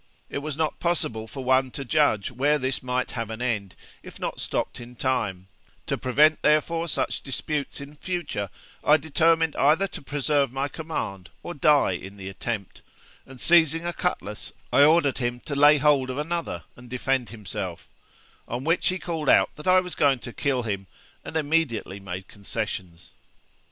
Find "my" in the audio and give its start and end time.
10.51-10.69